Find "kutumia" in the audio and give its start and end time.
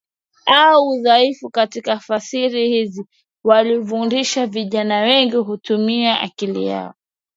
5.43-6.19